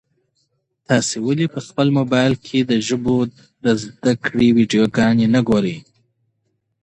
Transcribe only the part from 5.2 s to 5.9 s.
نه ګورئ؟